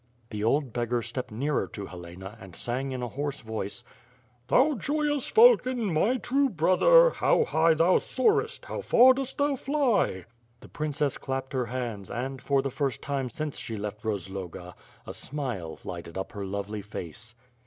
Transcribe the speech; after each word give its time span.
The 0.31 0.43
old 0.43 0.73
beggar 0.73 1.03
stepped 1.03 1.29
nearer 1.29 1.67
to 1.67 1.85
Helena 1.85 2.35
and 2.41 2.55
sang 2.55 2.91
in 2.91 3.03
a 3.03 3.07
hoarse 3.07 3.41
voice:" 3.41 3.83
Thou 4.47 4.73
joyoas 4.73 5.29
falcon, 5.31 5.93
my 5.93 6.17
true 6.17 6.49
brother, 6.49 7.11
How 7.11 7.43
high 7.45 7.75
thou 7.75 7.99
soarest, 7.99 8.65
How 8.65 8.81
far 8.81 9.13
dost 9.13 9.37
thou 9.37 9.55
fly 9.55 10.25
I 10.25 10.25
The 10.61 10.69
princess 10.69 11.19
clapped 11.19 11.53
her 11.53 11.67
hands 11.67 12.09
and, 12.09 12.41
for 12.41 12.63
the 12.63 12.71
first 12.71 13.03
time 13.03 13.29
since 13.29 13.59
she 13.59 13.77
left 13.77 14.01
Rozloga, 14.03 14.73
a 15.05 15.13
smile 15.13 15.77
lighted 15.83 16.17
up 16.17 16.31
her 16.31 16.45
lovely 16.47 16.81
face. 16.81 17.35